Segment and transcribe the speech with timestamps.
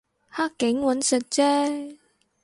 [0.31, 1.95] 黑警搵食啫